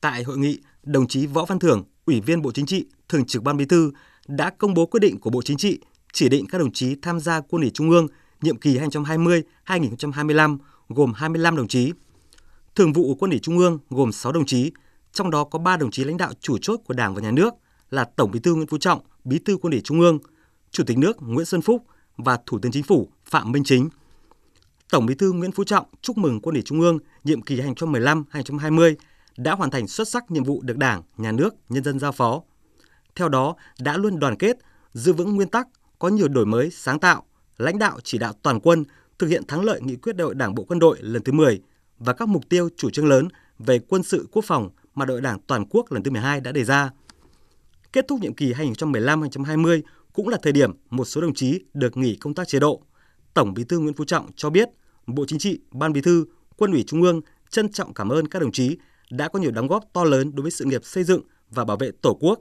Tại 0.00 0.22
hội 0.22 0.38
nghị, 0.38 0.58
đồng 0.82 1.08
chí 1.08 1.26
Võ 1.26 1.44
Văn 1.44 1.58
Thưởng, 1.58 1.84
Ủy 2.06 2.20
viên 2.20 2.42
Bộ 2.42 2.52
Chính 2.52 2.66
trị, 2.66 2.86
Thường 3.08 3.24
trực 3.24 3.42
Ban 3.42 3.56
Bí 3.56 3.64
thư 3.64 3.92
đã 4.28 4.50
công 4.50 4.74
bố 4.74 4.86
quyết 4.86 5.00
định 5.00 5.20
của 5.20 5.30
Bộ 5.30 5.42
Chính 5.42 5.56
trị 5.56 5.78
chỉ 6.12 6.28
định 6.28 6.46
các 6.46 6.58
đồng 6.58 6.72
chí 6.72 6.94
tham 7.02 7.20
gia 7.20 7.40
Quân 7.40 7.62
ủy 7.62 7.70
Trung 7.70 7.90
ương 7.90 8.06
nhiệm 8.42 8.56
kỳ 8.56 8.78
2020-2025 8.78 10.58
gồm 10.88 11.12
25 11.12 11.56
đồng 11.56 11.68
chí. 11.68 11.92
Thường 12.74 12.92
vụ 12.92 13.14
Quân 13.14 13.30
ủy 13.30 13.40
Trung 13.40 13.58
ương 13.58 13.78
gồm 13.90 14.12
6 14.12 14.32
đồng 14.32 14.46
chí, 14.46 14.72
trong 15.12 15.30
đó 15.30 15.44
có 15.44 15.58
3 15.58 15.76
đồng 15.76 15.90
chí 15.90 16.04
lãnh 16.04 16.16
đạo 16.16 16.32
chủ 16.40 16.58
chốt 16.58 16.80
của 16.84 16.94
Đảng 16.94 17.14
và 17.14 17.20
Nhà 17.20 17.30
nước 17.30 17.54
là 17.90 18.04
Tổng 18.04 18.30
Bí 18.30 18.40
thư 18.40 18.54
Nguyễn 18.54 18.66
Phú 18.66 18.78
Trọng, 18.78 19.00
Bí 19.24 19.38
thư 19.38 19.56
Quân 19.56 19.70
ủy 19.70 19.80
Trung 19.80 20.00
ương, 20.00 20.18
Chủ 20.70 20.84
tịch 20.84 20.98
nước 20.98 21.16
Nguyễn 21.20 21.46
Xuân 21.46 21.62
Phúc 21.62 21.86
và 22.16 22.38
Thủ 22.46 22.58
tướng 22.58 22.72
Chính 22.72 22.82
phủ 22.82 23.08
Phạm 23.24 23.52
Minh 23.52 23.64
Chính. 23.64 23.88
Tổng 24.90 25.06
Bí 25.06 25.14
thư 25.14 25.32
Nguyễn 25.32 25.52
Phú 25.52 25.64
Trọng 25.64 25.86
chúc 26.02 26.18
mừng 26.18 26.40
Quân 26.40 26.54
ủy 26.54 26.62
Trung 26.62 26.80
ương 26.80 26.98
nhiệm 27.24 27.42
kỳ 27.42 27.60
2015-2020 27.60 28.94
đã 29.38 29.54
hoàn 29.54 29.70
thành 29.70 29.88
xuất 29.88 30.08
sắc 30.08 30.30
nhiệm 30.30 30.44
vụ 30.44 30.62
được 30.62 30.76
Đảng, 30.76 31.02
Nhà 31.16 31.32
nước, 31.32 31.54
nhân 31.68 31.84
dân 31.84 31.98
giao 31.98 32.12
phó. 32.12 32.42
Theo 33.14 33.28
đó, 33.28 33.56
đã 33.80 33.96
luôn 33.96 34.18
đoàn 34.18 34.36
kết, 34.36 34.56
giữ 34.92 35.12
vững 35.12 35.36
nguyên 35.36 35.48
tắc, 35.48 35.68
có 35.98 36.08
nhiều 36.08 36.28
đổi 36.28 36.46
mới, 36.46 36.70
sáng 36.70 37.00
tạo, 37.00 37.22
lãnh 37.58 37.78
đạo 37.78 37.98
chỉ 38.04 38.18
đạo 38.18 38.32
toàn 38.42 38.60
quân 38.60 38.84
thực 39.18 39.26
hiện 39.26 39.46
thắng 39.48 39.64
lợi 39.64 39.80
nghị 39.80 39.96
quyết 39.96 40.16
đại 40.16 40.24
hội 40.24 40.34
Đảng 40.34 40.54
bộ 40.54 40.64
quân 40.64 40.78
đội 40.78 40.98
lần 41.00 41.22
thứ 41.22 41.32
10 41.32 41.60
và 41.98 42.12
các 42.12 42.28
mục 42.28 42.48
tiêu 42.48 42.68
chủ 42.76 42.90
trương 42.90 43.08
lớn 43.08 43.28
về 43.58 43.78
quân 43.78 44.02
sự 44.02 44.28
quốc 44.32 44.44
phòng 44.44 44.70
mà 44.94 45.04
đội 45.04 45.20
Đảng 45.20 45.38
toàn 45.46 45.66
quốc 45.70 45.92
lần 45.92 46.02
thứ 46.02 46.10
12 46.10 46.40
đã 46.40 46.52
đề 46.52 46.64
ra. 46.64 46.90
Kết 47.92 48.04
thúc 48.08 48.20
nhiệm 48.20 48.34
kỳ 48.34 48.52
2015-2020 48.52 49.80
cũng 50.12 50.28
là 50.28 50.38
thời 50.42 50.52
điểm 50.52 50.72
một 50.90 51.04
số 51.04 51.20
đồng 51.20 51.34
chí 51.34 51.60
được 51.74 51.96
nghỉ 51.96 52.16
công 52.16 52.34
tác 52.34 52.48
chế 52.48 52.60
độ. 52.60 52.82
Tổng 53.34 53.54
Bí 53.54 53.64
thư 53.64 53.78
Nguyễn 53.78 53.94
Phú 53.94 54.04
Trọng 54.04 54.30
cho 54.36 54.50
biết, 54.50 54.68
Bộ 55.06 55.24
Chính 55.28 55.38
trị, 55.38 55.60
Ban 55.70 55.92
Bí 55.92 56.00
thư, 56.00 56.26
Quân 56.56 56.72
ủy 56.72 56.84
Trung 56.86 57.02
ương 57.02 57.20
trân 57.50 57.72
trọng 57.72 57.94
cảm 57.94 58.08
ơn 58.08 58.28
các 58.28 58.42
đồng 58.42 58.52
chí 58.52 58.78
đã 59.10 59.28
có 59.28 59.38
nhiều 59.38 59.50
đóng 59.50 59.66
góp 59.66 59.84
to 59.92 60.04
lớn 60.04 60.34
đối 60.34 60.42
với 60.42 60.50
sự 60.50 60.64
nghiệp 60.64 60.84
xây 60.84 61.04
dựng 61.04 61.22
và 61.50 61.64
bảo 61.64 61.76
vệ 61.76 61.90
Tổ 62.02 62.14
quốc. 62.20 62.40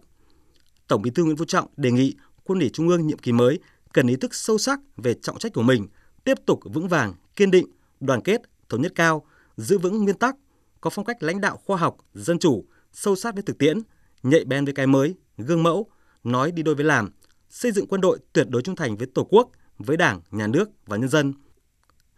Tổng 0.87 1.01
Bí 1.01 1.09
thư 1.09 1.23
Nguyễn 1.23 1.37
Phú 1.37 1.45
Trọng 1.45 1.67
đề 1.77 1.91
nghị 1.91 2.15
Quân 2.43 2.59
ủy 2.59 2.69
Trung 2.69 2.87
ương 2.87 3.07
nhiệm 3.07 3.17
kỳ 3.17 3.31
mới 3.31 3.59
cần 3.93 4.07
ý 4.07 4.15
thức 4.15 4.35
sâu 4.35 4.57
sắc 4.57 4.79
về 4.97 5.13
trọng 5.13 5.37
trách 5.37 5.53
của 5.53 5.61
mình, 5.61 5.87
tiếp 6.23 6.37
tục 6.45 6.59
vững 6.63 6.87
vàng, 6.87 7.13
kiên 7.35 7.51
định, 7.51 7.67
đoàn 7.99 8.21
kết, 8.21 8.41
thống 8.69 8.81
nhất 8.81 8.91
cao, 8.95 9.25
giữ 9.57 9.77
vững 9.77 10.03
nguyên 10.03 10.17
tắc, 10.17 10.35
có 10.81 10.89
phong 10.89 11.05
cách 11.05 11.23
lãnh 11.23 11.41
đạo 11.41 11.57
khoa 11.65 11.77
học, 11.77 11.97
dân 12.13 12.39
chủ, 12.39 12.65
sâu 12.93 13.15
sát 13.15 13.33
với 13.33 13.43
thực 13.43 13.57
tiễn, 13.57 13.77
nhạy 14.23 14.45
bén 14.45 14.65
với 14.65 14.73
cái 14.73 14.87
mới, 14.87 15.15
gương 15.37 15.63
mẫu, 15.63 15.87
nói 16.23 16.51
đi 16.51 16.63
đôi 16.63 16.75
với 16.75 16.85
làm, 16.85 17.09
xây 17.49 17.71
dựng 17.71 17.87
quân 17.87 18.01
đội 18.01 18.19
tuyệt 18.33 18.47
đối 18.49 18.61
trung 18.61 18.75
thành 18.75 18.97
với 18.97 19.07
Tổ 19.13 19.23
quốc, 19.23 19.49
với 19.77 19.97
Đảng, 19.97 20.21
Nhà 20.31 20.47
nước 20.47 20.69
và 20.85 20.97
nhân 20.97 21.09
dân. 21.09 21.33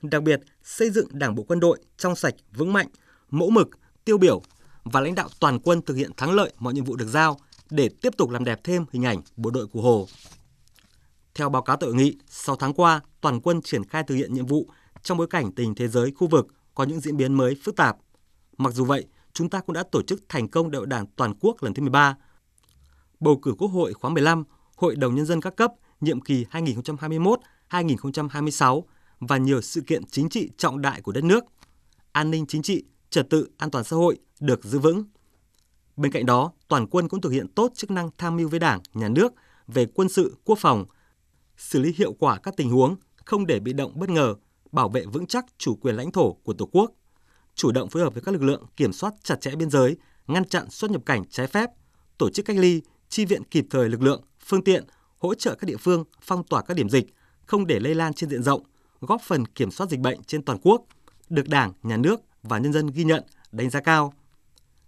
Đặc 0.01 0.23
biệt, 0.23 0.41
xây 0.63 0.89
dựng 0.89 1.07
Đảng 1.11 1.35
bộ 1.35 1.43
quân 1.43 1.59
đội 1.59 1.79
trong 1.97 2.15
sạch, 2.15 2.35
vững 2.51 2.73
mạnh, 2.73 2.87
mẫu 3.29 3.49
mực, 3.49 3.69
tiêu 4.09 4.17
biểu 4.17 4.41
và 4.83 5.01
lãnh 5.01 5.15
đạo 5.15 5.29
toàn 5.39 5.59
quân 5.59 5.81
thực 5.81 5.95
hiện 5.95 6.11
thắng 6.17 6.31
lợi 6.31 6.53
mọi 6.59 6.73
nhiệm 6.73 6.83
vụ 6.83 6.95
được 6.95 7.07
giao 7.07 7.39
để 7.69 7.89
tiếp 8.01 8.13
tục 8.17 8.29
làm 8.29 8.43
đẹp 8.43 8.59
thêm 8.63 8.85
hình 8.91 9.05
ảnh 9.05 9.21
bộ 9.37 9.51
đội 9.51 9.67
của 9.67 9.81
Hồ. 9.81 10.07
Theo 11.35 11.49
báo 11.49 11.61
cáo 11.61 11.77
tại 11.77 11.87
hội 11.87 11.95
nghị, 11.95 12.17
6 12.29 12.55
tháng 12.55 12.73
qua, 12.73 13.01
toàn 13.21 13.41
quân 13.41 13.61
triển 13.61 13.83
khai 13.83 14.03
thực 14.03 14.15
hiện 14.15 14.33
nhiệm 14.33 14.45
vụ 14.45 14.69
trong 15.03 15.17
bối 15.17 15.27
cảnh 15.27 15.51
tình 15.51 15.75
thế 15.75 15.87
giới, 15.87 16.11
khu 16.11 16.27
vực 16.27 16.47
có 16.75 16.83
những 16.83 16.99
diễn 16.99 17.17
biến 17.17 17.33
mới 17.33 17.55
phức 17.63 17.75
tạp. 17.75 17.97
Mặc 18.57 18.73
dù 18.73 18.85
vậy, 18.85 19.05
chúng 19.33 19.49
ta 19.49 19.59
cũng 19.59 19.73
đã 19.73 19.83
tổ 19.91 20.01
chức 20.01 20.23
thành 20.29 20.47
công 20.47 20.71
đại 20.71 20.77
hội 20.77 20.87
đảng 20.87 21.05
toàn 21.15 21.33
quốc 21.39 21.63
lần 21.63 21.73
thứ 21.73 21.81
13. 21.81 22.17
Bầu 23.19 23.39
cử 23.41 23.53
Quốc 23.57 23.67
hội 23.67 23.93
khóa 23.93 24.11
15, 24.11 24.43
Hội 24.75 24.95
đồng 24.95 25.15
Nhân 25.15 25.25
dân 25.25 25.41
các 25.41 25.55
cấp 25.55 25.73
nhiệm 26.01 26.21
kỳ 26.21 26.45
2021-2026 27.69 28.83
và 29.19 29.37
nhiều 29.37 29.61
sự 29.61 29.81
kiện 29.81 30.05
chính 30.05 30.29
trị 30.29 30.49
trọng 30.57 30.81
đại 30.81 31.01
của 31.01 31.11
đất 31.11 31.23
nước. 31.23 31.43
An 32.11 32.31
ninh 32.31 32.45
chính 32.47 32.61
trị, 32.61 32.83
trật 33.09 33.29
tự 33.29 33.49
an 33.57 33.71
toàn 33.71 33.83
xã 33.83 33.95
hội 33.95 34.17
được 34.39 34.63
giữ 34.63 34.79
vững. 34.79 35.03
Bên 35.97 36.11
cạnh 36.11 36.25
đó, 36.25 36.51
toàn 36.67 36.87
quân 36.87 37.07
cũng 37.07 37.21
thực 37.21 37.29
hiện 37.29 37.47
tốt 37.47 37.71
chức 37.75 37.91
năng 37.91 38.09
tham 38.17 38.37
mưu 38.37 38.49
với 38.49 38.59
Đảng, 38.59 38.81
Nhà 38.93 39.09
nước 39.09 39.33
về 39.67 39.85
quân 39.85 40.09
sự, 40.09 40.35
quốc 40.43 40.59
phòng, 40.59 40.85
xử 41.57 41.79
lý 41.79 41.93
hiệu 41.97 42.13
quả 42.13 42.37
các 42.37 42.53
tình 42.57 42.69
huống, 42.69 42.95
không 43.25 43.45
để 43.45 43.59
bị 43.59 43.73
động 43.73 43.99
bất 43.99 44.09
ngờ, 44.09 44.35
bảo 44.71 44.89
vệ 44.89 45.05
vững 45.05 45.25
chắc 45.25 45.45
chủ 45.57 45.75
quyền 45.75 45.95
lãnh 45.95 46.11
thổ 46.11 46.33
của 46.33 46.53
Tổ 46.53 46.69
quốc, 46.71 46.91
chủ 47.55 47.71
động 47.71 47.89
phối 47.89 48.03
hợp 48.03 48.13
với 48.13 48.23
các 48.25 48.31
lực 48.31 48.43
lượng 48.43 48.65
kiểm 48.77 48.93
soát 48.93 49.13
chặt 49.23 49.41
chẽ 49.41 49.55
biên 49.55 49.69
giới, 49.69 49.97
ngăn 50.27 50.47
chặn 50.47 50.69
xuất 50.69 50.91
nhập 50.91 51.01
cảnh 51.05 51.23
trái 51.29 51.47
phép, 51.47 51.69
tổ 52.17 52.29
chức 52.29 52.45
cách 52.45 52.57
ly, 52.57 52.81
chi 53.09 53.25
viện 53.25 53.43
kịp 53.43 53.65
thời 53.69 53.89
lực 53.89 54.01
lượng, 54.01 54.21
phương 54.45 54.63
tiện, 54.63 54.83
hỗ 55.17 55.33
trợ 55.33 55.55
các 55.55 55.65
địa 55.65 55.77
phương 55.77 56.03
phong 56.21 56.43
tỏa 56.43 56.61
các 56.61 56.73
điểm 56.73 56.89
dịch, 56.89 57.05
không 57.45 57.67
để 57.67 57.79
lây 57.79 57.95
lan 57.95 58.13
trên 58.13 58.29
diện 58.29 58.43
rộng, 58.43 58.63
góp 59.01 59.21
phần 59.21 59.45
kiểm 59.45 59.71
soát 59.71 59.89
dịch 59.89 59.99
bệnh 59.99 60.23
trên 60.23 60.43
toàn 60.43 60.59
quốc, 60.61 60.85
được 61.29 61.49
Đảng, 61.49 61.73
Nhà 61.83 61.97
nước 61.97 62.21
và 62.43 62.57
nhân 62.57 62.73
dân 62.73 62.87
ghi 62.87 63.03
nhận, 63.03 63.23
đánh 63.51 63.69
giá 63.69 63.79
cao. 63.79 64.13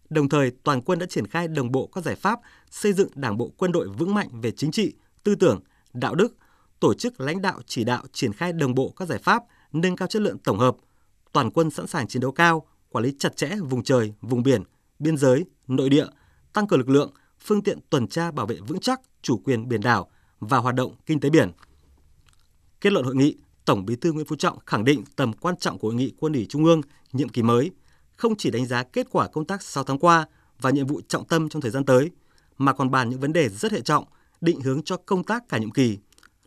Đồng 0.10 0.30
thời, 0.30 0.52
toàn 0.64 0.82
quân 0.82 1.00
đã 1.00 1.06
triển 1.06 1.28
khai 1.28 1.48
đồng 1.48 1.72
bộ 1.72 1.88
các 1.88 2.04
giải 2.04 2.16
pháp 2.16 2.40
xây 2.72 2.94
dựng 2.94 3.10
Đảng 3.16 3.38
bộ 3.38 3.52
quân 3.58 3.72
đội 3.72 3.88
vững 3.88 4.14
mạnh 4.14 4.42
về 4.42 4.52
chính 4.52 4.72
trị, 4.72 4.94
tư 5.24 5.36
tưởng, 5.36 5.60
đạo 5.94 6.16
đức, 6.16 6.38
tổ 6.80 6.94
chức 6.94 7.22
lãnh 7.22 7.42
đạo 7.42 7.62
chỉ 7.66 7.84
đạo 7.84 8.04
triển 8.14 8.34
khai 8.34 8.54
đồng 8.54 8.76
bộ 8.76 8.94
các 8.98 9.08
giải 9.08 9.20
pháp 9.20 9.44
nâng 9.72 9.96
cao 9.96 10.08
chất 10.08 10.22
lượng 10.22 10.38
tổng 10.38 10.60
hợp, 10.60 10.76
toàn 11.32 11.52
quân 11.52 11.70
sẵn 11.70 11.88
sàng 11.88 12.08
chiến 12.08 12.22
đấu 12.22 12.32
cao, 12.32 12.68
quản 12.90 13.06
lý 13.06 13.14
chặt 13.20 13.36
chẽ 13.38 13.50
vùng 13.70 13.84
trời, 13.84 14.14
vùng 14.22 14.44
biển, 14.44 14.64
biên 15.00 15.18
giới, 15.18 15.46
nội 15.68 15.90
địa, 15.90 16.06
tăng 16.54 16.68
cường 16.68 16.80
lực 16.80 16.90
lượng, 16.90 17.14
phương 17.40 17.64
tiện 17.64 17.80
tuần 17.90 18.08
tra 18.08 18.32
bảo 18.32 18.46
vệ 18.46 18.56
vững 18.68 18.80
chắc 18.80 19.02
chủ 19.22 19.38
quyền 19.38 19.68
biển 19.68 19.82
đảo 19.82 20.10
và 20.40 20.58
hoạt 20.58 20.76
động 20.76 20.96
kinh 21.06 21.20
tế 21.20 21.30
biển. 21.30 21.52
Kết 22.82 22.94
luận 22.94 23.06
hội 23.06 23.16
nghị, 23.16 23.38
Tổng 23.66 23.86
Bí 23.86 23.96
thư 23.96 24.12
Nguyễn 24.12 24.26
Phú 24.26 24.36
Trọng 24.36 24.60
khẳng 24.66 24.86
định 24.86 25.04
tầm 25.16 25.34
quan 25.34 25.56
trọng 25.58 25.80
của 25.80 25.88
hội 25.88 25.96
nghị 25.96 26.14
Quân 26.20 26.34
ủy 26.34 26.46
Trung 26.50 26.66
ương 26.66 26.82
nhiệm 27.14 27.30
kỳ 27.30 27.42
mới, 27.42 27.72
không 28.18 28.36
chỉ 28.36 28.52
đánh 28.52 28.66
giá 28.66 28.84
kết 28.84 29.08
quả 29.12 29.28
công 29.28 29.46
tác 29.46 29.62
6 29.62 29.84
tháng 29.84 30.00
qua 30.00 30.26
và 30.62 30.70
nhiệm 30.70 30.88
vụ 30.88 31.02
trọng 31.08 31.28
tâm 31.28 31.50
trong 31.50 31.62
thời 31.62 31.72
gian 31.72 31.86
tới, 31.86 32.12
mà 32.58 32.74
còn 32.74 32.92
bàn 32.92 33.10
những 33.10 33.20
vấn 33.20 33.34
đề 33.34 33.50
rất 33.50 33.72
hệ 33.72 33.82
trọng, 33.82 34.06
định 34.42 34.62
hướng 34.62 34.84
cho 34.84 34.98
công 34.98 35.24
tác 35.24 35.44
cả 35.50 35.58
nhiệm 35.58 35.72
kỳ. 35.72 35.98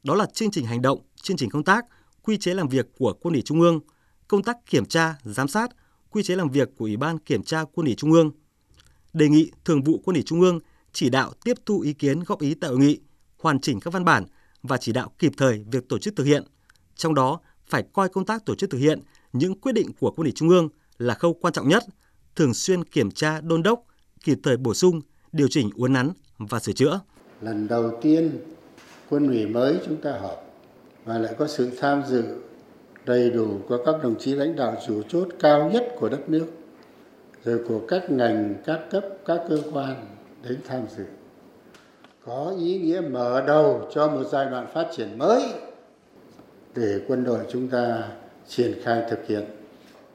Đó 0.02 0.14
là 0.14 0.26
chương 0.26 0.50
trình 0.50 0.66
hành 0.66 0.82
động, 0.82 1.00
chương 1.22 1.36
trình 1.36 1.50
công 1.50 1.64
tác, 1.64 1.84
quy 2.22 2.36
chế 2.38 2.54
làm 2.54 2.68
việc 2.68 2.86
của 2.98 3.12
Quân 3.20 3.34
ủy 3.34 3.42
Trung 3.42 3.60
ương, 3.60 3.80
công 4.28 4.42
tác 4.42 4.56
kiểm 4.66 4.86
tra, 4.86 5.14
giám 5.24 5.48
sát, 5.48 5.70
quy 6.10 6.22
chế 6.22 6.36
làm 6.36 6.48
việc 6.48 6.68
của 6.76 6.84
Ủy 6.84 6.96
ban 6.96 7.18
Kiểm 7.18 7.42
tra 7.42 7.64
Quân 7.74 7.86
ủy 7.86 7.94
Trung 7.94 8.12
ương. 8.12 8.30
Đề 9.12 9.28
nghị 9.28 9.50
Thường 9.64 9.82
vụ 9.82 10.00
Quân 10.04 10.14
ủy 10.14 10.22
Trung 10.22 10.40
ương 10.40 10.60
chỉ 10.92 11.10
đạo 11.10 11.32
tiếp 11.44 11.54
thu 11.66 11.80
ý 11.80 11.92
kiến 11.92 12.20
góp 12.20 12.40
ý 12.40 12.54
tại 12.54 12.70
hội 12.70 12.78
nghị, 12.78 12.98
hoàn 13.38 13.60
chỉnh 13.60 13.80
các 13.80 13.92
văn 13.92 14.04
bản 14.04 14.24
và 14.62 14.76
chỉ 14.76 14.92
đạo 14.92 15.12
kịp 15.18 15.32
thời 15.36 15.64
việc 15.72 15.88
tổ 15.88 15.98
chức 15.98 16.16
thực 16.16 16.24
hiện. 16.24 16.44
Trong 16.96 17.14
đó, 17.14 17.40
phải 17.66 17.82
coi 17.92 18.08
công 18.08 18.26
tác 18.26 18.44
tổ 18.46 18.54
chức 18.54 18.70
thực 18.70 18.78
hiện 18.78 19.00
những 19.32 19.60
quyết 19.60 19.72
định 19.72 19.90
của 20.00 20.10
Quân 20.10 20.24
ủy 20.24 20.32
Trung 20.32 20.48
ương 20.48 20.68
là 20.98 21.14
khâu 21.14 21.34
quan 21.34 21.52
trọng 21.52 21.68
nhất, 21.68 21.82
thường 22.36 22.54
xuyên 22.54 22.84
kiểm 22.84 23.10
tra 23.10 23.40
đôn 23.40 23.62
đốc, 23.62 23.84
kịp 24.24 24.38
thời 24.42 24.56
bổ 24.56 24.74
sung, 24.74 25.00
điều 25.32 25.48
chỉnh 25.50 25.70
uốn 25.74 25.92
nắn 25.92 26.10
và 26.38 26.60
sửa 26.60 26.72
chữa. 26.72 27.00
Lần 27.40 27.68
đầu 27.68 27.98
tiên 28.02 28.30
quân 29.10 29.26
ủy 29.26 29.46
mới 29.46 29.78
chúng 29.86 29.96
ta 29.96 30.18
họp 30.20 30.44
và 31.04 31.18
lại 31.18 31.34
có 31.38 31.46
sự 31.46 31.70
tham 31.80 32.02
dự 32.08 32.24
đầy 33.04 33.30
đủ 33.30 33.58
của 33.68 33.78
các 33.86 33.94
đồng 34.02 34.18
chí 34.18 34.34
lãnh 34.34 34.56
đạo 34.56 34.76
chủ 34.86 35.02
chốt 35.08 35.28
cao 35.40 35.70
nhất 35.72 35.88
của 35.98 36.08
đất 36.08 36.28
nước 36.28 36.46
rồi 37.44 37.60
của 37.68 37.80
các 37.88 38.10
ngành 38.10 38.54
các 38.64 38.80
cấp 38.90 39.04
các 39.26 39.40
cơ 39.48 39.58
quan 39.72 40.06
đến 40.42 40.58
tham 40.68 40.82
dự 40.96 41.04
có 42.24 42.54
ý 42.58 42.78
nghĩa 42.78 43.00
mở 43.00 43.44
đầu 43.46 43.88
cho 43.94 44.08
một 44.08 44.24
giai 44.32 44.46
đoạn 44.50 44.66
phát 44.74 44.88
triển 44.96 45.18
mới 45.18 45.42
để 46.76 47.00
quân 47.08 47.24
đội 47.24 47.44
chúng 47.52 47.68
ta 47.68 48.08
triển 48.48 48.78
khai 48.84 49.02
thực 49.10 49.26
hiện 49.28 49.44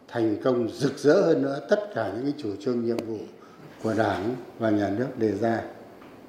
thành 0.08 0.38
công 0.44 0.70
rực 0.70 0.98
rỡ 0.98 1.22
hơn 1.22 1.42
nữa 1.42 1.68
tất 1.70 1.80
cả 1.96 2.12
những 2.16 2.24
cái 2.24 2.34
chủ 2.38 2.56
trương 2.62 2.86
nhiệm 2.86 2.98
vụ 2.98 3.20
của 3.84 3.94
đảng 3.94 4.36
và 4.60 4.70
nhà 4.70 4.90
nước 4.90 5.08
đề 5.18 5.32
ra 5.32 5.62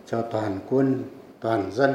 cho 0.06 0.22
toàn 0.32 0.58
quân 0.70 1.02
toàn 1.40 1.72
dân 1.72 1.94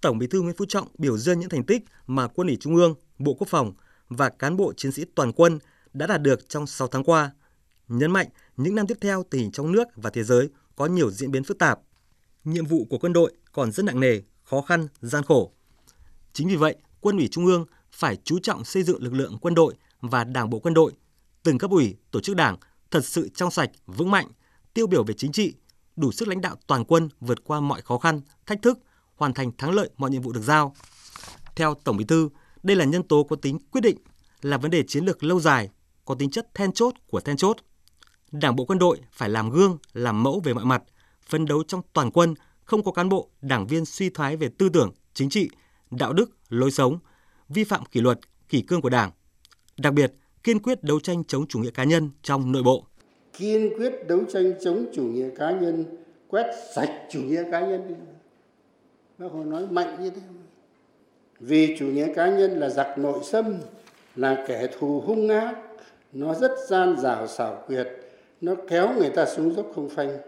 Tổng 0.00 0.18
Bí 0.18 0.26
thư 0.26 0.40
Nguyễn 0.40 0.56
Phú 0.56 0.64
Trọng 0.68 0.88
biểu 0.98 1.18
dương 1.18 1.40
những 1.40 1.48
thành 1.48 1.64
tích 1.64 1.82
mà 2.06 2.26
Quân 2.26 2.46
ủy 2.46 2.56
Trung 2.60 2.76
ương, 2.76 2.94
Bộ 3.18 3.34
Quốc 3.34 3.48
phòng 3.50 3.72
và 4.08 4.28
cán 4.28 4.56
bộ 4.56 4.72
chiến 4.76 4.92
sĩ 4.92 5.04
toàn 5.14 5.32
quân 5.32 5.58
đã 5.92 6.06
đạt 6.06 6.22
được 6.22 6.48
trong 6.48 6.66
6 6.66 6.88
tháng 6.88 7.04
qua. 7.04 7.30
Nhấn 7.88 8.10
mạnh 8.10 8.26
những 8.56 8.74
năm 8.74 8.86
tiếp 8.86 8.98
theo 9.00 9.22
tình 9.30 9.40
hình 9.40 9.52
trong 9.52 9.72
nước 9.72 9.88
và 9.96 10.10
thế 10.10 10.22
giới 10.22 10.48
có 10.76 10.86
nhiều 10.86 11.10
diễn 11.10 11.30
biến 11.30 11.44
phức 11.44 11.58
tạp. 11.58 11.80
Nhiệm 12.44 12.66
vụ 12.66 12.86
của 12.90 12.98
quân 12.98 13.12
đội 13.12 13.32
còn 13.52 13.72
rất 13.72 13.84
nặng 13.84 14.00
nề, 14.00 14.20
khó 14.44 14.60
khăn, 14.60 14.88
gian 15.00 15.22
khổ. 15.24 15.52
Chính 16.32 16.48
vì 16.48 16.56
vậy, 16.56 16.76
Quân 17.04 17.16
ủy 17.16 17.28
Trung 17.28 17.46
ương 17.46 17.64
phải 17.92 18.16
chú 18.24 18.38
trọng 18.38 18.64
xây 18.64 18.82
dựng 18.82 19.02
lực 19.02 19.14
lượng 19.14 19.38
quân 19.40 19.54
đội 19.54 19.74
và 20.00 20.24
Đảng 20.24 20.50
bộ 20.50 20.58
quân 20.58 20.74
đội, 20.74 20.92
từng 21.42 21.58
cấp 21.58 21.70
ủy, 21.70 21.96
tổ 22.10 22.20
chức 22.20 22.36
đảng 22.36 22.56
thật 22.90 23.04
sự 23.04 23.28
trong 23.34 23.50
sạch, 23.50 23.70
vững 23.86 24.10
mạnh, 24.10 24.28
tiêu 24.74 24.86
biểu 24.86 25.04
về 25.04 25.14
chính 25.14 25.32
trị, 25.32 25.54
đủ 25.96 26.12
sức 26.12 26.28
lãnh 26.28 26.40
đạo 26.40 26.56
toàn 26.66 26.84
quân 26.84 27.08
vượt 27.20 27.44
qua 27.44 27.60
mọi 27.60 27.80
khó 27.82 27.98
khăn, 27.98 28.20
thách 28.46 28.62
thức, 28.62 28.78
hoàn 29.16 29.34
thành 29.34 29.52
thắng 29.58 29.70
lợi 29.70 29.90
mọi 29.96 30.10
nhiệm 30.10 30.22
vụ 30.22 30.32
được 30.32 30.40
giao. 30.40 30.74
Theo 31.56 31.74
Tổng 31.74 31.96
Bí 31.96 32.04
thư, 32.04 32.28
đây 32.62 32.76
là 32.76 32.84
nhân 32.84 33.02
tố 33.02 33.24
có 33.24 33.36
tính 33.36 33.58
quyết 33.70 33.80
định, 33.80 33.98
là 34.42 34.58
vấn 34.58 34.70
đề 34.70 34.84
chiến 34.88 35.04
lược 35.04 35.24
lâu 35.24 35.40
dài, 35.40 35.70
có 36.04 36.14
tính 36.14 36.30
chất 36.30 36.54
then 36.54 36.72
chốt 36.72 36.94
của 37.06 37.20
then 37.20 37.36
chốt. 37.36 37.56
Đảng 38.32 38.56
bộ 38.56 38.64
quân 38.64 38.78
đội 38.78 39.00
phải 39.12 39.28
làm 39.28 39.50
gương, 39.50 39.78
làm 39.92 40.22
mẫu 40.22 40.40
về 40.44 40.54
mọi 40.54 40.64
mặt, 40.64 40.82
phấn 41.28 41.44
đấu 41.44 41.62
trong 41.68 41.82
toàn 41.92 42.10
quân 42.10 42.34
không 42.64 42.84
có 42.84 42.92
cán 42.92 43.08
bộ, 43.08 43.30
đảng 43.40 43.66
viên 43.66 43.84
suy 43.84 44.10
thoái 44.10 44.36
về 44.36 44.48
tư 44.58 44.68
tưởng, 44.68 44.92
chính 45.14 45.28
trị, 45.28 45.50
đạo 45.90 46.12
đức, 46.12 46.30
lối 46.48 46.70
sống, 46.70 46.98
vi 47.48 47.64
phạm 47.64 47.84
kỷ 47.84 48.00
luật, 48.00 48.18
kỷ 48.48 48.62
cương 48.62 48.80
của 48.80 48.90
Đảng. 48.90 49.10
Đặc 49.78 49.94
biệt, 49.94 50.12
kiên 50.42 50.58
quyết 50.58 50.82
đấu 50.84 51.00
tranh 51.00 51.24
chống 51.24 51.46
chủ 51.48 51.58
nghĩa 51.58 51.70
cá 51.70 51.84
nhân 51.84 52.10
trong 52.22 52.52
nội 52.52 52.62
bộ. 52.62 52.86
kiên 53.38 53.70
quyết 53.78 54.06
đấu 54.08 54.20
tranh 54.32 54.52
chống 54.60 54.86
chủ 54.92 55.02
nghĩa 55.02 55.30
cá 55.38 55.50
nhân 55.50 55.84
quét 56.28 56.46
sạch 56.74 57.02
chủ 57.10 57.20
nghĩa 57.20 57.50
cá 57.50 57.60
nhân 57.60 57.94
bác 59.18 59.26
hồ 59.32 59.44
nói 59.44 59.66
mạnh 59.70 60.02
như 60.02 60.10
thế 60.10 60.20
vì 61.40 61.76
chủ 61.78 61.86
nghĩa 61.86 62.14
cá 62.14 62.26
nhân 62.26 62.50
là 62.50 62.68
giặc 62.68 62.98
nội 62.98 63.18
xâm 63.22 63.54
là 64.16 64.44
kẻ 64.48 64.66
thù 64.78 65.00
hung 65.00 65.28
ác 65.28 65.56
nó 66.12 66.34
rất 66.34 66.50
gian 66.68 66.96
dảo 67.00 67.26
xảo 67.26 67.64
quyệt 67.66 67.88
nó 68.40 68.54
kéo 68.68 68.94
người 68.98 69.10
ta 69.10 69.26
xuống 69.26 69.54
dốc 69.54 69.66
không 69.74 69.88
phanh 69.88 70.18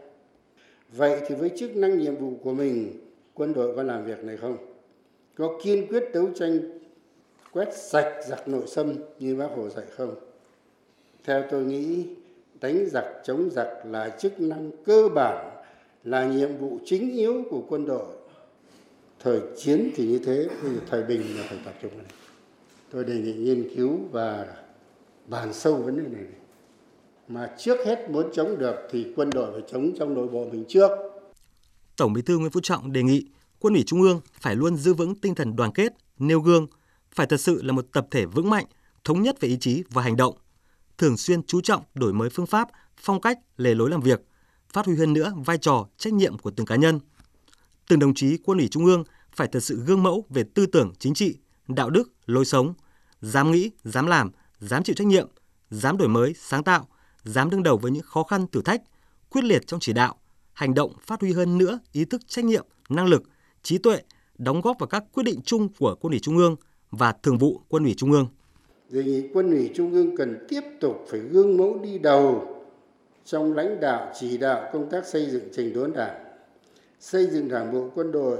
vậy 0.92 1.20
thì 1.28 1.34
với 1.34 1.50
chức 1.58 1.76
năng 1.76 1.98
nhiệm 1.98 2.16
vụ 2.16 2.32
của 2.42 2.52
mình 2.52 3.00
quân 3.34 3.52
đội 3.52 3.76
có 3.76 3.82
làm 3.82 4.04
việc 4.04 4.24
này 4.24 4.36
không 4.36 4.75
có 5.36 5.58
kiên 5.62 5.86
quyết 5.88 6.04
đấu 6.14 6.28
tranh, 6.34 6.60
quét 7.52 7.68
sạch 7.76 8.14
giặc 8.28 8.48
nội 8.48 8.66
xâm 8.66 8.94
như 9.18 9.36
bác 9.36 9.48
hồ 9.56 9.68
dạy 9.68 9.84
không? 9.96 10.14
Theo 11.24 11.44
tôi 11.50 11.64
nghĩ, 11.64 12.06
đánh 12.60 12.86
giặc 12.90 13.04
chống 13.24 13.50
giặc 13.50 13.68
là 13.84 14.08
chức 14.08 14.40
năng 14.40 14.70
cơ 14.84 15.08
bản, 15.14 15.62
là 16.04 16.26
nhiệm 16.26 16.56
vụ 16.56 16.78
chính 16.84 17.12
yếu 17.12 17.44
của 17.50 17.62
quân 17.68 17.86
đội. 17.86 18.06
Thời 19.20 19.40
chiến 19.56 19.90
thì 19.94 20.06
như 20.06 20.18
thế, 20.18 20.48
bây 20.62 20.74
giờ 20.74 20.80
thời 20.90 21.02
bình 21.02 21.20
là 21.36 21.44
phải 21.48 21.58
tập 21.64 21.74
trung 21.82 21.98
này 21.98 22.06
tôi 22.90 23.04
đề 23.04 23.14
nghị 23.14 23.32
nghiên 23.32 23.76
cứu 23.76 23.98
và 24.12 24.46
bàn 25.26 25.52
sâu 25.52 25.74
vấn 25.76 25.96
đề 25.96 26.10
này. 26.10 26.24
Mà 27.28 27.50
trước 27.58 27.86
hết 27.86 28.10
muốn 28.10 28.30
chống 28.32 28.58
được 28.58 28.74
thì 28.90 29.06
quân 29.16 29.30
đội 29.30 29.52
phải 29.52 29.62
chống 29.72 29.92
trong 29.98 30.14
nội 30.14 30.28
bộ 30.28 30.44
mình 30.52 30.64
trước. 30.68 30.90
Tổng 31.96 32.12
Bí 32.12 32.22
thư 32.22 32.38
Nguyễn 32.38 32.50
Phú 32.50 32.60
Trọng 32.62 32.92
đề 32.92 33.02
nghị 33.02 33.26
quân 33.60 33.74
ủy 33.74 33.82
Trung 33.86 34.02
ương 34.02 34.20
phải 34.40 34.56
luôn 34.56 34.76
giữ 34.76 34.94
vững 34.94 35.14
tinh 35.14 35.34
thần 35.34 35.56
đoàn 35.56 35.72
kết, 35.72 35.92
nêu 36.18 36.40
gương, 36.40 36.66
phải 37.14 37.26
thật 37.26 37.40
sự 37.40 37.62
là 37.62 37.72
một 37.72 37.86
tập 37.92 38.06
thể 38.10 38.26
vững 38.26 38.50
mạnh, 38.50 38.66
thống 39.04 39.22
nhất 39.22 39.40
về 39.40 39.48
ý 39.48 39.56
chí 39.60 39.84
và 39.90 40.02
hành 40.02 40.16
động, 40.16 40.36
thường 40.98 41.16
xuyên 41.16 41.42
chú 41.42 41.60
trọng 41.60 41.82
đổi 41.94 42.12
mới 42.12 42.30
phương 42.30 42.46
pháp, 42.46 42.68
phong 42.96 43.20
cách, 43.20 43.38
lề 43.56 43.74
lối 43.74 43.90
làm 43.90 44.00
việc, 44.00 44.20
phát 44.72 44.86
huy 44.86 44.96
hơn 44.96 45.12
nữa 45.12 45.32
vai 45.44 45.58
trò, 45.58 45.86
trách 45.98 46.12
nhiệm 46.12 46.38
của 46.38 46.50
từng 46.50 46.66
cá 46.66 46.76
nhân. 46.76 47.00
Từng 47.88 47.98
đồng 47.98 48.14
chí 48.14 48.36
quân 48.44 48.58
ủy 48.58 48.68
Trung 48.68 48.84
ương 48.84 49.04
phải 49.36 49.48
thật 49.52 49.60
sự 49.60 49.76
gương 49.86 50.02
mẫu 50.02 50.24
về 50.30 50.44
tư 50.54 50.66
tưởng 50.66 50.92
chính 50.98 51.14
trị, 51.14 51.36
đạo 51.68 51.90
đức, 51.90 52.12
lối 52.26 52.44
sống, 52.44 52.74
dám 53.20 53.52
nghĩ, 53.52 53.70
dám 53.84 54.06
làm, 54.06 54.30
dám 54.58 54.82
chịu 54.82 54.94
trách 54.94 55.06
nhiệm, 55.06 55.28
dám 55.70 55.96
đổi 55.96 56.08
mới, 56.08 56.34
sáng 56.40 56.64
tạo, 56.64 56.88
dám 57.24 57.50
đương 57.50 57.62
đầu 57.62 57.78
với 57.78 57.90
những 57.90 58.02
khó 58.02 58.22
khăn 58.22 58.46
thử 58.52 58.62
thách, 58.62 58.82
quyết 59.30 59.44
liệt 59.44 59.66
trong 59.66 59.80
chỉ 59.80 59.92
đạo, 59.92 60.16
hành 60.52 60.74
động 60.74 60.92
phát 61.06 61.20
huy 61.20 61.32
hơn 61.32 61.58
nữa 61.58 61.78
ý 61.92 62.04
thức 62.04 62.20
trách 62.28 62.44
nhiệm, 62.44 62.66
năng 62.88 63.06
lực, 63.06 63.22
trí 63.66 63.78
tuệ, 63.78 63.98
đóng 64.38 64.60
góp 64.60 64.78
vào 64.78 64.86
các 64.86 65.04
quyết 65.12 65.22
định 65.22 65.40
chung 65.44 65.68
của 65.78 65.94
quân 66.00 66.10
ủy 66.10 66.20
Trung 66.20 66.36
ương 66.36 66.56
và 66.90 67.12
thường 67.22 67.38
vụ 67.38 67.60
quân 67.68 67.84
ủy 67.84 67.94
Trung 67.96 68.12
ương. 68.12 68.28
Đề 68.88 69.04
nghị 69.04 69.28
quân 69.34 69.50
ủy 69.50 69.70
Trung 69.74 69.92
ương 69.92 70.16
cần 70.16 70.46
tiếp 70.48 70.60
tục 70.80 71.06
phải 71.08 71.20
gương 71.20 71.56
mẫu 71.56 71.78
đi 71.82 71.98
đầu 71.98 72.56
trong 73.24 73.54
lãnh 73.54 73.80
đạo 73.80 74.12
chỉ 74.20 74.38
đạo 74.38 74.70
công 74.72 74.90
tác 74.90 75.06
xây 75.06 75.30
dựng 75.30 75.48
trình 75.52 75.72
đốn 75.74 75.92
đảng, 75.92 76.24
xây 77.00 77.26
dựng 77.26 77.48
đảng 77.48 77.72
bộ 77.72 77.88
quân 77.94 78.12
đội 78.12 78.38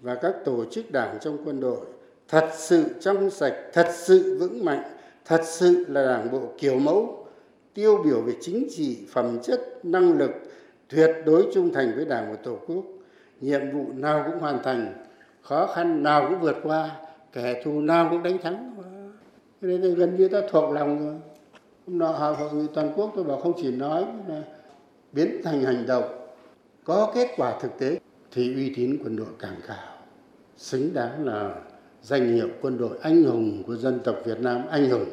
và 0.00 0.14
các 0.14 0.34
tổ 0.44 0.64
chức 0.70 0.92
đảng 0.92 1.18
trong 1.20 1.38
quân 1.44 1.60
đội 1.60 1.86
thật 2.28 2.50
sự 2.58 2.84
trong 3.00 3.30
sạch, 3.30 3.54
thật 3.72 3.94
sự 3.98 4.38
vững 4.40 4.64
mạnh, 4.64 4.82
thật 5.24 5.42
sự 5.44 5.84
là 5.88 6.04
đảng 6.04 6.30
bộ 6.32 6.52
kiểu 6.58 6.78
mẫu, 6.78 7.26
tiêu 7.74 8.02
biểu 8.04 8.20
về 8.20 8.32
chính 8.40 8.68
trị, 8.76 8.98
phẩm 9.12 9.38
chất, 9.42 9.60
năng 9.82 10.18
lực, 10.18 10.30
tuyệt 10.88 11.10
đối 11.26 11.46
trung 11.54 11.72
thành 11.74 11.92
với 11.96 12.04
đảng 12.04 12.30
và 12.30 12.36
tổ 12.36 12.58
quốc 12.66 12.84
nhiệm 13.40 13.60
vụ 13.72 13.92
nào 13.92 14.24
cũng 14.26 14.40
hoàn 14.40 14.62
thành 14.62 15.04
khó 15.42 15.66
khăn 15.74 16.02
nào 16.02 16.26
cũng 16.28 16.40
vượt 16.40 16.56
qua 16.62 16.90
kẻ 17.32 17.62
thù 17.64 17.80
nào 17.80 18.08
cũng 18.10 18.22
đánh 18.22 18.38
thắng. 18.42 18.74
Nên 19.60 19.94
gần 19.94 20.16
như 20.16 20.28
ta 20.28 20.40
thuộc 20.50 20.72
lòng 20.74 20.98
rồi. 20.98 21.14
Hôm 21.86 21.98
nọ 21.98 22.12
hội 22.12 22.52
nghị 22.52 22.66
toàn 22.74 22.92
quốc 22.96 23.12
tôi 23.14 23.24
bảo 23.24 23.40
không 23.40 23.52
chỉ 23.62 23.70
nói 23.70 24.06
mà 24.28 24.42
biến 25.12 25.40
thành 25.44 25.62
hành 25.62 25.86
động. 25.86 26.28
Có 26.84 27.12
kết 27.14 27.30
quả 27.36 27.58
thực 27.60 27.78
tế 27.78 27.98
thì 28.32 28.54
uy 28.54 28.74
tín 28.74 28.98
quân 29.04 29.16
đội 29.16 29.26
càng 29.38 29.60
cao. 29.66 29.98
Xứng 30.56 30.94
đáng 30.94 31.24
là 31.26 31.54
danh 32.02 32.34
hiệu 32.34 32.48
quân 32.60 32.78
đội 32.78 32.98
anh 33.02 33.24
hùng 33.24 33.62
của 33.66 33.76
dân 33.76 34.00
tộc 34.04 34.16
Việt 34.24 34.40
Nam 34.40 34.66
anh 34.70 34.90
hùng 34.90 35.04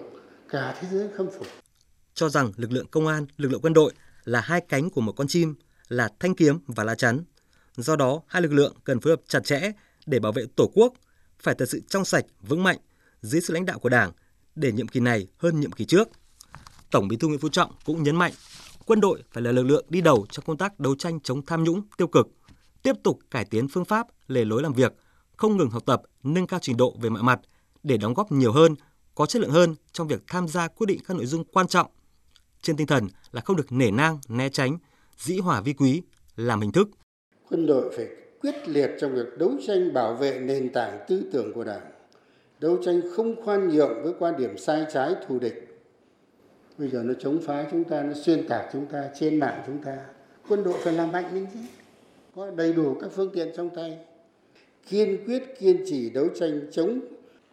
cả 0.49 0.75
thế 0.79 0.87
giới 0.91 1.07
khâm 1.15 1.29
phục. 1.29 1.47
Cho 2.13 2.29
rằng 2.29 2.51
lực 2.57 2.71
lượng 2.71 2.85
công 2.91 3.07
an, 3.07 3.25
lực 3.37 3.51
lượng 3.51 3.61
quân 3.63 3.73
đội 3.73 3.93
là 4.25 4.41
hai 4.41 4.61
cánh 4.61 4.89
của 4.89 5.01
một 5.01 5.11
con 5.11 5.27
chim, 5.27 5.55
là 5.87 6.09
thanh 6.19 6.35
kiếm 6.35 6.59
và 6.67 6.83
lá 6.83 6.95
chắn. 6.95 7.23
Do 7.75 7.95
đó, 7.95 8.21
hai 8.27 8.41
lực 8.41 8.53
lượng 8.53 8.73
cần 8.83 8.99
phối 8.99 9.13
hợp 9.13 9.21
chặt 9.27 9.39
chẽ 9.43 9.71
để 10.05 10.19
bảo 10.19 10.31
vệ 10.31 10.45
Tổ 10.55 10.71
quốc, 10.73 10.93
phải 11.39 11.55
thật 11.55 11.69
sự 11.69 11.81
trong 11.89 12.05
sạch, 12.05 12.25
vững 12.41 12.63
mạnh 12.63 12.77
dưới 13.21 13.41
sự 13.41 13.53
lãnh 13.53 13.65
đạo 13.65 13.79
của 13.79 13.89
Đảng 13.89 14.11
để 14.55 14.71
nhiệm 14.71 14.87
kỳ 14.87 14.99
này 14.99 15.27
hơn 15.37 15.59
nhiệm 15.59 15.71
kỳ 15.71 15.85
trước. 15.85 16.09
Tổng 16.91 17.07
Bí 17.07 17.17
thư 17.17 17.27
Nguyễn 17.27 17.39
Phú 17.39 17.49
Trọng 17.49 17.71
cũng 17.85 18.03
nhấn 18.03 18.15
mạnh, 18.15 18.33
quân 18.85 19.01
đội 19.01 19.23
phải 19.31 19.43
là 19.43 19.51
lực 19.51 19.63
lượng 19.63 19.85
đi 19.89 20.01
đầu 20.01 20.25
trong 20.31 20.45
công 20.45 20.57
tác 20.57 20.79
đấu 20.79 20.95
tranh 20.95 21.19
chống 21.19 21.45
tham 21.45 21.63
nhũng 21.63 21.81
tiêu 21.97 22.07
cực, 22.07 22.27
tiếp 22.83 22.93
tục 23.03 23.19
cải 23.31 23.45
tiến 23.45 23.67
phương 23.67 23.85
pháp, 23.85 24.07
lề 24.27 24.45
lối 24.45 24.61
làm 24.61 24.73
việc, 24.73 24.93
không 25.37 25.57
ngừng 25.57 25.69
học 25.69 25.83
tập, 25.85 26.01
nâng 26.23 26.47
cao 26.47 26.59
trình 26.63 26.77
độ 26.77 26.95
về 27.01 27.09
mọi 27.09 27.23
mặt 27.23 27.39
để 27.83 27.97
đóng 27.97 28.13
góp 28.13 28.31
nhiều 28.31 28.51
hơn, 28.51 28.75
có 29.15 29.25
chất 29.25 29.41
lượng 29.41 29.51
hơn 29.51 29.75
trong 29.91 30.07
việc 30.07 30.23
tham 30.27 30.47
gia 30.47 30.67
quyết 30.67 30.87
định 30.87 30.99
các 31.07 31.17
nội 31.17 31.25
dung 31.25 31.43
quan 31.43 31.67
trọng. 31.67 31.87
Trên 32.61 32.77
tinh 32.77 32.87
thần 32.87 33.07
là 33.31 33.41
không 33.41 33.55
được 33.55 33.71
nể 33.71 33.91
nang, 33.91 34.19
né 34.27 34.49
tránh, 34.49 34.77
dĩ 35.17 35.37
hòa 35.37 35.61
vi 35.61 35.73
quý, 35.73 36.01
làm 36.35 36.61
hình 36.61 36.71
thức. 36.71 36.89
Quân 37.49 37.65
đội 37.65 37.91
phải 37.91 38.07
quyết 38.41 38.67
liệt 38.67 38.91
trong 38.99 39.15
việc 39.15 39.37
đấu 39.37 39.51
tranh 39.67 39.93
bảo 39.93 40.13
vệ 40.13 40.39
nền 40.39 40.69
tảng 40.69 41.05
tư 41.07 41.21
tưởng 41.31 41.53
của 41.53 41.63
Đảng, 41.63 41.91
đấu 42.59 42.77
tranh 42.85 43.01
không 43.11 43.43
khoan 43.43 43.69
nhượng 43.69 44.03
với 44.03 44.13
quan 44.19 44.37
điểm 44.37 44.57
sai 44.57 44.85
trái 44.93 45.15
thù 45.27 45.39
địch. 45.39 45.67
Bây 46.77 46.89
giờ 46.89 47.03
nó 47.03 47.13
chống 47.19 47.39
phá 47.41 47.65
chúng 47.71 47.83
ta, 47.83 48.03
nó 48.03 48.13
xuyên 48.13 48.47
tạc 48.47 48.69
chúng 48.73 48.85
ta, 48.85 49.09
trên 49.19 49.39
mạng 49.39 49.63
chúng 49.67 49.77
ta. 49.77 49.97
Quân 50.49 50.63
đội 50.63 50.73
phải 50.77 50.93
làm 50.93 51.11
mạnh 51.11 51.25
lên 51.33 51.47
chứ, 51.53 51.59
có 52.35 52.51
đầy 52.51 52.73
đủ 52.73 52.95
các 53.01 53.11
phương 53.11 53.31
tiện 53.33 53.47
trong 53.55 53.69
tay. 53.69 53.97
Kiên 54.89 55.25
quyết 55.25 55.59
kiên 55.59 55.83
trì 55.85 56.09
đấu 56.09 56.27
tranh 56.39 56.61
chống 56.71 56.99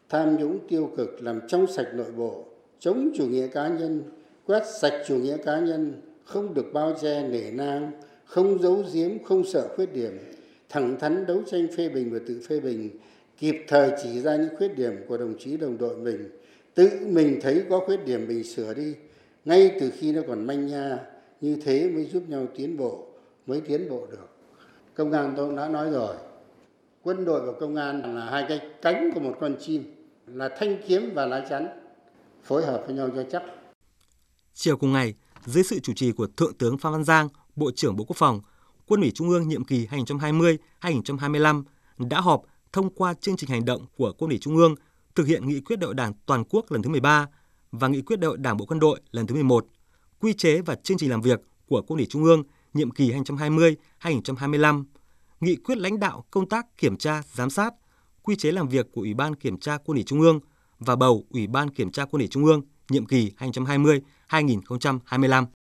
tham 0.08 0.36
nhũng 0.36 0.58
tiêu 0.68 0.90
cực, 0.96 1.22
làm 1.22 1.40
trong 1.48 1.66
sạch 1.66 1.88
nội 1.94 2.12
bộ, 2.16 2.44
chống 2.78 3.10
chủ 3.14 3.26
nghĩa 3.26 3.46
cá 3.46 3.68
nhân, 3.68 4.02
quét 4.46 4.62
sạch 4.80 5.02
chủ 5.06 5.16
nghĩa 5.16 5.36
cá 5.36 5.58
nhân, 5.58 5.92
không 6.24 6.54
được 6.54 6.66
bao 6.72 6.96
che 7.02 7.28
nể 7.28 7.50
nang, 7.50 7.92
không 8.32 8.62
giấu 8.62 8.84
giếm, 8.92 9.24
không 9.24 9.44
sợ 9.44 9.68
khuyết 9.76 9.92
điểm, 9.92 10.18
thẳng 10.68 10.96
thắn 11.00 11.26
đấu 11.26 11.42
tranh 11.50 11.66
phê 11.76 11.88
bình 11.88 12.12
và 12.12 12.18
tự 12.26 12.40
phê 12.48 12.60
bình, 12.60 12.90
kịp 13.38 13.56
thời 13.68 13.92
chỉ 14.02 14.20
ra 14.20 14.36
những 14.36 14.56
khuyết 14.56 14.76
điểm 14.76 14.92
của 15.08 15.16
đồng 15.16 15.34
chí 15.38 15.56
đồng 15.56 15.78
đội 15.78 15.96
mình, 15.96 16.28
tự 16.74 16.90
mình 17.06 17.38
thấy 17.42 17.64
có 17.70 17.80
khuyết 17.86 18.04
điểm 18.04 18.28
mình 18.28 18.44
sửa 18.44 18.74
đi, 18.74 18.94
ngay 19.44 19.76
từ 19.80 19.90
khi 19.98 20.12
nó 20.12 20.22
còn 20.28 20.46
manh 20.46 20.66
nha, 20.66 20.98
như 21.40 21.56
thế 21.64 21.88
mới 21.88 22.04
giúp 22.04 22.22
nhau 22.28 22.46
tiến 22.56 22.76
bộ, 22.76 23.06
mới 23.46 23.60
tiến 23.60 23.88
bộ 23.90 24.06
được. 24.10 24.28
Công 24.94 25.12
an 25.12 25.34
tôi 25.36 25.56
đã 25.56 25.68
nói 25.68 25.90
rồi, 25.90 26.16
quân 27.02 27.24
đội 27.24 27.46
và 27.46 27.52
công 27.60 27.76
an 27.76 28.14
là 28.14 28.24
hai 28.24 28.44
cái 28.48 28.60
cánh 28.82 29.10
của 29.14 29.20
một 29.20 29.36
con 29.40 29.56
chim, 29.60 29.84
là 30.26 30.48
thanh 30.58 30.76
kiếm 30.88 31.10
và 31.14 31.26
lá 31.26 31.46
chắn, 31.50 31.68
phối 32.42 32.64
hợp 32.64 32.82
với 32.86 32.96
nhau 32.96 33.10
cho 33.14 33.24
chắc. 33.32 33.42
Chiều 34.54 34.76
cùng 34.76 34.92
ngày, 34.92 35.14
dưới 35.46 35.64
sự 35.64 35.78
chủ 35.82 35.92
trì 35.96 36.12
của 36.12 36.26
Thượng 36.36 36.54
tướng 36.54 36.78
Phan 36.78 36.92
Văn 36.92 37.04
Giang, 37.04 37.28
Bộ 37.56 37.70
trưởng 37.76 37.96
Bộ 37.96 38.04
Quốc 38.04 38.16
phòng, 38.16 38.40
Quân 38.86 39.00
ủy 39.00 39.10
Trung 39.10 39.28
ương 39.28 39.48
nhiệm 39.48 39.64
kỳ 39.64 39.86
2020-2025 39.86 41.62
đã 41.98 42.20
họp 42.20 42.42
thông 42.72 42.94
qua 42.94 43.14
chương 43.14 43.36
trình 43.36 43.50
hành 43.50 43.64
động 43.64 43.86
của 43.96 44.12
Quân 44.18 44.30
ủy 44.30 44.38
Trung 44.38 44.56
ương 44.56 44.74
thực 45.14 45.26
hiện 45.26 45.48
nghị 45.48 45.60
quyết 45.60 45.78
đại 45.78 45.86
hội 45.86 45.94
Đảng 45.94 46.12
toàn 46.26 46.44
quốc 46.44 46.72
lần 46.72 46.82
thứ 46.82 46.90
13 46.90 47.26
và 47.72 47.88
nghị 47.88 48.02
quyết 48.02 48.20
đại 48.20 48.28
hội 48.28 48.38
Đảng 48.38 48.56
Bộ 48.56 48.66
Quân 48.66 48.80
đội 48.80 49.00
lần 49.10 49.26
thứ 49.26 49.34
11, 49.34 49.66
quy 50.20 50.32
chế 50.32 50.60
và 50.60 50.74
chương 50.74 50.98
trình 50.98 51.10
làm 51.10 51.20
việc 51.20 51.40
của 51.66 51.82
Quân 51.82 51.98
ủy 51.98 52.06
Trung 52.06 52.24
ương 52.24 52.42
nhiệm 52.74 52.90
kỳ 52.90 53.12
2020-2025, 53.12 54.84
nghị 55.40 55.56
quyết 55.56 55.78
lãnh 55.78 56.00
đạo 56.00 56.24
công 56.30 56.48
tác 56.48 56.78
kiểm 56.78 56.96
tra, 56.96 57.22
giám 57.32 57.50
sát, 57.50 57.74
quy 58.22 58.36
chế 58.36 58.52
làm 58.52 58.68
việc 58.68 58.86
của 58.92 59.00
Ủy 59.00 59.14
ban 59.14 59.34
Kiểm 59.34 59.58
tra 59.58 59.78
Quân 59.84 59.96
ủy 59.96 60.04
Trung 60.04 60.20
ương 60.20 60.40
và 60.78 60.96
bầu 60.96 61.24
Ủy 61.30 61.46
ban 61.46 61.70
Kiểm 61.70 61.90
tra 61.90 62.04
Quân 62.04 62.20
ủy 62.20 62.28
Trung 62.28 62.44
ương 62.44 62.62
nhiệm 62.88 63.06
kỳ 63.06 63.32
2020-2025. 63.38 65.46